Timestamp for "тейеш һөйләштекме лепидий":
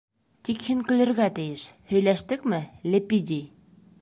1.41-3.49